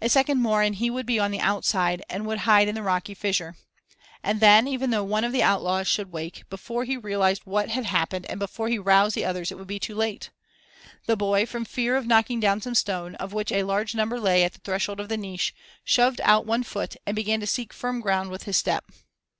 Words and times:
A 0.00 0.08
second 0.08 0.38
more 0.40 0.62
and 0.62 0.76
he 0.76 0.90
would 0.90 1.06
be 1.06 1.18
on 1.18 1.32
the 1.32 1.40
outside, 1.40 2.00
and 2.08 2.24
would 2.24 2.38
hide 2.46 2.68
in 2.68 2.76
the 2.76 2.84
rocky 2.84 3.14
fissure. 3.14 3.56
And 4.22 4.38
then, 4.38 4.68
even 4.68 4.90
though 4.90 5.02
one 5.02 5.24
of 5.24 5.32
the 5.32 5.42
outlaws 5.42 5.88
should 5.88 6.12
wake, 6.12 6.44
before 6.48 6.84
he 6.84 6.96
realized 6.96 7.42
what 7.46 7.70
had 7.70 7.84
happened 7.84 8.26
and 8.26 8.38
before 8.38 8.68
he 8.68 8.78
aroused 8.78 9.16
the 9.16 9.24
others 9.24 9.50
it 9.50 9.58
would 9.58 9.66
be 9.66 9.80
too 9.80 9.96
late. 9.96 10.30
The 11.06 11.16
boy, 11.16 11.46
from 11.46 11.64
fear 11.64 11.96
of 11.96 12.06
knocking 12.06 12.38
down 12.38 12.60
some 12.60 12.76
stone, 12.76 13.16
of 13.16 13.32
which 13.32 13.50
a 13.50 13.64
large 13.64 13.92
number 13.96 14.20
lay 14.20 14.44
at 14.44 14.52
the 14.52 14.60
threshold 14.60 15.00
of 15.00 15.08
the 15.08 15.16
niche, 15.16 15.52
shoved 15.82 16.20
out 16.22 16.46
one 16.46 16.62
foot 16.62 16.94
and 17.04 17.16
began 17.16 17.40
to 17.40 17.46
seek 17.48 17.72
firm 17.72 17.98
ground 18.00 18.30
with 18.30 18.44
his 18.44 18.56
step. 18.56 18.84